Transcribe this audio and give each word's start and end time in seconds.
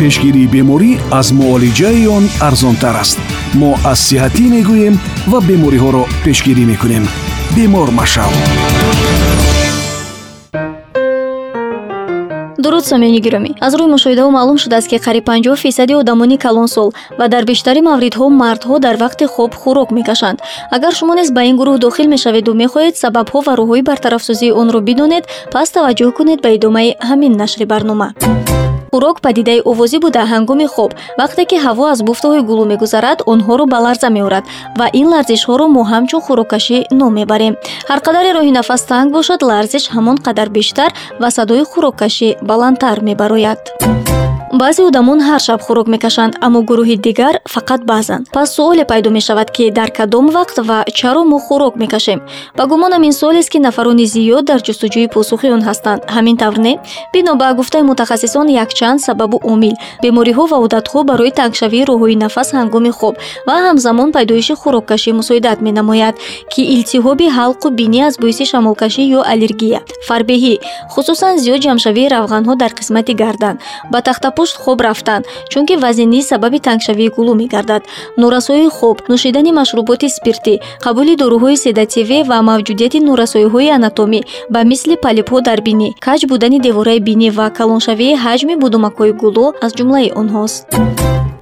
пешгирии 0.00 0.50
беморӣ 0.54 0.92
аз 1.18 1.28
муолиҷаи 1.38 2.06
он 2.16 2.24
арзонтар 2.48 2.96
аст. 3.02 3.18
Мо 3.60 3.70
аз 3.92 3.98
сиҳатӣ 4.08 4.44
мегӯем 4.54 4.94
ва 5.30 5.38
бемориҳоро 5.48 6.02
пешгирӣ 6.24 6.64
мекунем. 6.72 7.04
Бемор 7.56 7.88
машав 8.00 8.32
дуруд 12.66 12.84
сомиёни 12.92 13.20
гиромӣ. 13.26 13.50
Аз 13.66 13.72
рӯи 13.78 13.88
мушоҳидаҳо 13.94 14.30
маълум 14.36 14.58
шудааст 14.62 14.88
ки 14.90 14.96
қариб 15.06 15.24
50 15.24 15.56
фисади 15.64 15.94
одамони 16.02 16.36
калонсол 16.44 16.88
ва 17.18 17.28
дар 17.28 17.44
бештари 17.50 17.80
мавридҳо 17.88 18.26
мардҳо 18.42 18.74
дар 18.86 18.96
вақти 19.04 19.24
хоб 19.34 19.52
хӯрок 19.62 19.90
мекашанд. 19.98 20.38
Агар 20.76 20.92
шумо 20.98 21.14
низ 21.14 21.30
ба 21.36 21.42
ин 21.50 21.56
гурӯҳ 21.60 21.78
дохил 21.78 22.06
мешаведу 22.14 22.52
мехоҳед 22.62 22.94
сабабҳо 23.02 23.38
ва 23.46 23.52
роҳҳои 23.60 23.82
бартарафсозии 23.90 24.52
онро 24.62 24.80
бидонед 24.88 25.24
пас 25.52 25.68
таваҷҷӯҳ 25.76 26.10
кунед 26.18 26.38
ба 26.44 26.48
идомаи 26.56 26.90
ҳамин 27.08 27.32
нашри 27.42 27.64
барнома 27.72 28.08
хӯрок 28.96 29.18
падидаи 29.26 29.60
овозӣ 29.70 29.98
буда 30.04 30.22
ҳангоми 30.32 30.66
хоб. 30.74 30.90
Вақте 31.20 31.42
ки 31.50 31.56
ҳаво 31.64 31.84
аз 31.92 32.00
буфтаҳои 32.08 32.42
гулӯ 32.48 32.64
мегузарад 32.72 33.18
онҳоро 33.32 33.64
ба 33.72 33.78
ларза 33.84 34.08
меорад 34.16 34.44
ва 34.78 34.86
ин 35.00 35.06
ларзишҳоро 35.14 35.66
мо 35.74 35.82
ҳамчун 35.92 36.20
хӯроккашӣ 36.26 36.78
ном 37.00 37.12
мебарем. 37.18 37.54
Ҳар 37.88 38.00
қадаре 38.06 38.30
роҳи 38.36 38.52
нафас 38.58 38.82
танг 38.90 39.08
бошад 39.16 39.40
ларзиш 39.50 39.84
ҳамон 39.94 40.16
қадар 40.26 40.48
бештар 40.56 40.90
ва 41.22 41.28
садои 41.36 41.62
хӯроккашӣ 41.70 42.28
баландтар 42.48 42.96
мебарояд 43.08 43.60
баъзе 44.52 44.82
одамон 44.82 45.20
ҳар 45.28 45.40
шаб 45.46 45.60
хӯрок 45.66 45.86
мекашанд 45.94 46.32
аммо 46.46 46.60
гурӯҳи 46.68 46.96
дигар 47.06 47.34
фақат 47.54 47.80
баъзан. 47.90 48.20
пас 48.32 48.48
суоле 48.54 48.84
пайдо 48.84 49.10
мешавад 49.10 49.50
ки 49.50 49.70
дар 49.70 49.90
кадом 49.90 50.26
вақт 50.36 50.56
ва 50.68 50.84
чаро 50.98 51.22
мо 51.24 51.38
хӯрок 51.46 51.74
мекашем. 51.82 52.20
ба 52.56 52.66
гумонам 52.66 53.02
ин 53.02 53.12
суолест 53.12 53.50
ки 53.50 53.58
нафарони 53.58 54.06
зиёд 54.14 54.44
дар 54.50 54.60
ҷустуҷӯи 54.66 55.08
посухи 55.14 55.48
он 55.56 55.62
ҳастанд. 55.68 56.00
ҳамин 56.14 56.36
тавр 56.42 56.58
не 56.58 56.78
бино 57.12 57.34
ба 57.34 57.54
гуфтаи 57.58 57.82
мутахассисон 57.82 58.46
якчанд 58.48 59.00
сабабу 59.00 59.36
омил. 59.52 59.74
бемориҳо 60.02 60.44
ва 60.52 60.56
одатҳо 60.66 60.98
барои 61.10 61.30
тангшавии 61.30 61.84
роҳҳои 61.90 62.16
нафас 62.24 62.48
ҳангоми 62.58 62.90
хоб 62.98 63.14
ва 63.46 63.54
ҳамзамон 63.66 64.12
пайдоиши 64.16 64.54
хӯроккашӣ 64.62 65.10
мусоидат 65.20 65.58
менамояд 65.66 66.14
ки 66.52 66.62
илтиҳоби 66.74 67.26
ҳалқу 67.38 67.66
бинӣ 67.78 68.00
аз 68.08 68.14
боиси 68.22 68.44
шамолкашӣ 68.52 69.02
ё 69.18 69.20
аллергия 69.32 69.80
фарбеҳӣ 70.08 70.54
хусусан 70.92 71.34
зиёд 71.42 71.60
ҷамъшавии 71.66 72.08
равғанҳо 72.14 72.54
дар 72.62 72.72
қисмати 72.78 73.12
гардан. 73.22 73.56
ба 73.92 73.98
тахтапӯш 74.08 74.35
пушт 74.36 74.56
хоб 74.62 74.78
рафтан 74.86 75.22
чунки 75.50 75.74
вазнинӣ 75.82 76.20
сабаби 76.30 76.58
тангшавии 76.66 77.12
гулӯ 77.16 77.34
мегардад. 77.42 77.82
Норасоии 78.22 78.68
хоб 78.76 78.96
нӯшидани 79.10 79.52
машруботи 79.60 80.08
спиртӣ 80.16 80.54
қабули 80.84 81.14
доруҳои 81.22 81.56
седативӣ 81.64 82.18
ва 82.30 82.38
мавҷудияти 82.50 82.98
норасоиҳои 83.08 83.74
анатомӣ 83.78 84.20
ба 84.54 84.60
мисли 84.70 84.94
палипҳо 85.04 85.38
дар 85.48 85.60
бинӣ 85.66 85.88
каҷ 86.06 86.20
будани 86.30 86.58
девораи 86.66 87.00
бинӣ 87.08 87.28
ва 87.38 87.46
калоншавии 87.58 88.18
ҳаҷми 88.24 88.54
будумакҳои 88.62 89.12
гулӯ 89.22 89.46
аз 89.64 89.72
ҷумлаи 89.78 90.08
онҳост 90.20 90.62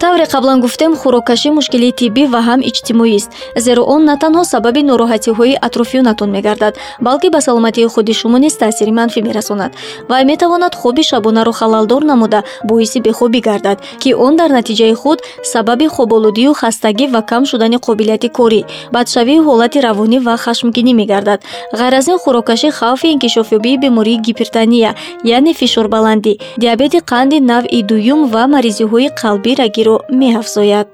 тавре 0.04 0.26
қаблан 0.34 0.60
гуфтем 0.60 0.92
хӯроккашӣ 1.00 1.50
мушкилии 1.58 1.96
тиббӣ 2.00 2.24
ва 2.32 2.40
ҳам 2.48 2.60
иҷтимоист 2.70 3.30
зеро 3.64 3.82
он 3.94 4.02
на 4.08 4.14
танҳо 4.22 4.42
сабаби 4.52 4.82
нороҳатиҳои 4.90 5.60
атрофиёнатон 5.66 6.28
мегардад 6.36 6.74
балки 7.06 7.28
ба 7.34 7.40
саломатии 7.46 7.86
худи 7.92 8.12
шумо 8.20 8.38
низ 8.44 8.54
таъсири 8.62 8.92
манфӣ 8.98 9.20
мерасонад. 9.28 9.72
Вай 10.10 10.22
метавонад 10.30 10.74
хоби 10.80 11.02
шабонаро 11.10 11.52
халалдор 11.52 12.02
намуда 12.10 12.40
боиси 12.68 12.98
бехобӣ 13.06 13.40
гардад 13.48 13.78
ки 14.02 14.10
он 14.26 14.36
дар 14.40 14.50
натиҷаи 14.58 14.94
худ 15.02 15.18
сабаби 15.52 15.86
хоболудию 15.94 16.52
хастагӣ 16.60 17.06
ва 17.14 17.22
кам 17.30 17.42
шудани 17.50 17.78
қобилияти 17.86 18.28
корӣ 18.38 18.60
бадшавии 18.94 19.44
ҳолати 19.46 19.78
равонӣ 19.86 20.18
ва 20.26 20.34
хашмгинӣ 20.44 20.92
мегардад. 21.00 21.40
Ғайр 21.78 21.94
аз 22.00 22.06
ин 22.12 22.18
хӯроккашӣ 22.22 22.68
хавфи 22.78 23.08
инкишофёбии 23.14 23.80
бемории 23.82 24.22
гипертония 24.26 24.90
яъне 25.36 25.52
фишорбаландӣ 25.60 26.32
диабети 26.62 26.98
қанди 27.10 27.38
навъи 27.50 27.82
дуюм 27.90 28.20
ва 28.32 28.42
маризиҳои 28.54 29.08
қалбӣ 29.20 29.52
рагиро 29.62 29.93
меафзояд 30.08 30.88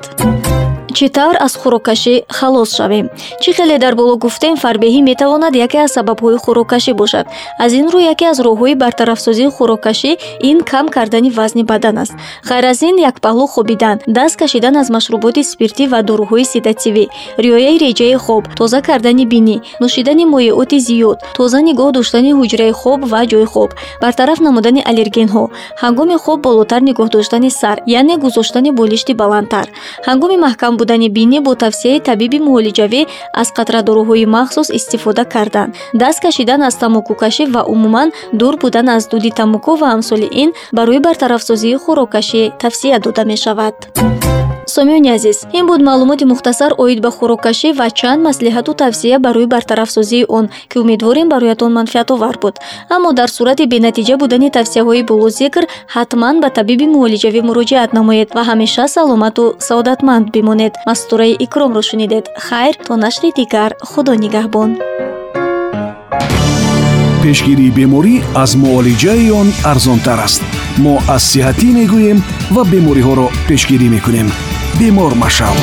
чӣ 0.96 1.06
тавр 1.16 1.36
аз 1.46 1.52
хӯроккашӣ 1.60 2.14
халос 2.36 2.70
шавем 2.78 3.06
чӣ 3.42 3.50
хеле 3.56 3.76
дар 3.84 3.94
боло 4.00 4.14
гуфтем 4.24 4.54
фарбеҳӣ 4.62 5.00
метавонад 5.10 5.54
яке 5.66 5.78
аз 5.86 5.90
сабабҳои 5.96 6.38
хӯроккашӣ 6.44 6.92
бошад? 7.00 7.26
Аз 7.64 7.70
ин 7.80 7.86
рӯ 7.92 8.00
яке 8.12 8.24
аз 8.32 8.38
роҳҳои 8.46 8.74
бартарафсозии 8.82 9.50
хӯроккашӣ 9.56 10.12
ин 10.50 10.58
кам 10.70 10.86
кардани 10.88 11.30
вазни 11.38 11.62
бадан 11.70 11.96
аст. 12.02 12.14
Ғайр 12.48 12.64
аз 12.72 12.80
ин 12.88 12.96
якпаҳлӯ 13.10 13.46
хобидан 13.54 13.96
даст 14.16 14.36
кашидан 14.40 14.74
аз 14.82 14.88
машруботи 14.96 15.42
спиртӣ 15.50 15.84
ва 15.92 16.00
дорӯҳои 16.08 16.44
седативӣ. 16.52 17.04
Риояи 17.44 17.78
реҷаи 17.84 18.16
хоб 18.24 18.44
тоза 18.58 18.80
кардани 18.88 19.24
бинӣ 19.32 19.56
нӯшидани 19.82 20.24
моеоти 20.32 20.78
зиёд 20.88 21.18
тоза 21.36 21.58
нигоҳ 21.68 21.90
доштани 21.98 22.30
ҳуҷраи 22.38 22.72
хоб 22.80 23.00
ва 23.12 23.20
ҷойи 23.30 23.48
хоб 23.52 23.70
бартараф 24.02 24.38
намудани 24.46 24.80
аллергенҳо. 24.90 25.44
Ҳангоми 25.82 26.16
хоб 26.24 26.38
болотар 26.46 26.80
нигоҳ 26.88 27.08
доштани 27.16 27.50
сар 27.60 27.76
яъне 27.98 28.14
гузоштани 28.24 28.70
болишти 28.80 29.12
баландтар. 29.22 29.66
Ҳангоми 30.08 30.36
маҳкам 30.46 30.72
будани 30.80 31.08
бинӣ 31.16 31.38
бо 31.46 31.52
тавсияи 31.64 32.00
табиби 32.08 32.38
муолиҷавӣ 32.46 33.02
аз 33.40 33.48
қатрадоруҳои 33.58 34.26
махсус 34.36 34.68
истифода 34.78 35.24
кардан 35.34 35.68
даст 36.00 36.18
кашидан 36.24 36.60
аз 36.68 36.74
тамокукашӣ 36.82 37.44
ва 37.54 37.62
умуман 37.74 38.08
дур 38.40 38.54
будан 38.62 38.86
аз 38.96 39.04
дуди 39.12 39.30
тамоку 39.40 39.72
ва 39.80 39.88
амсоли 39.96 40.28
ин 40.42 40.50
барои 40.76 41.00
бартарафсозии 41.06 41.80
хӯроккашӣ 41.84 42.42
тавсия 42.62 42.98
дода 43.04 43.22
мешавад 43.32 43.76
сомиёни 44.76 45.10
азиз 45.16 45.38
ин 45.58 45.64
буд 45.66 45.80
маълумоти 45.88 46.24
мухтасар 46.32 46.72
оид 46.82 46.98
ба 47.04 47.10
хӯроккашӣ 47.16 47.68
ва 47.78 47.86
чанд 47.98 48.20
маслиҳату 48.28 48.72
тавсия 48.82 49.18
барои 49.26 49.46
бартарафсозии 49.54 50.24
он 50.38 50.44
ки 50.70 50.76
умедворем 50.78 51.28
бароятон 51.28 51.72
манфиатовар 51.78 52.36
буд. 52.42 52.54
Аммо 52.94 53.12
дар 53.12 53.30
сурати 53.36 53.64
бенатиҷа 53.74 54.16
будани 54.22 54.48
тавсияҳои 54.50 55.02
болозикр 55.10 55.64
ҳатман 55.94 56.34
ба 56.42 56.48
табиби 56.58 56.86
муолиҷавӣ 56.94 57.40
муроҷиат 57.48 57.90
намоед 57.98 58.28
ва 58.36 58.42
ҳамеша 58.50 58.84
саломату 58.96 59.44
саодатманд 59.68 60.26
бимонед. 60.34 60.72
Мастураи 60.86 61.36
икромро 61.44 61.82
шунидед. 61.90 62.24
Хайр 62.46 62.74
то 62.86 62.92
нашри 63.04 63.30
дигар 63.38 63.70
худо 63.90 64.12
нигаҳбон. 64.24 64.70
Пешгирии 67.22 67.74
беморӣ 67.78 68.14
аз 68.42 68.50
муолиҷаи 68.62 69.30
он 69.40 69.48
арзонтар 69.72 70.18
аст. 70.26 70.42
Мо 70.84 70.94
аз 71.14 71.22
сиҳатӣ 71.32 71.68
мегӯем 71.78 72.18
ва 72.54 72.62
бемориҳоро 72.72 73.26
пешгирӣ 73.48 73.88
мекунем 73.96 74.28
бемор 74.80 75.14
машав 75.14 75.56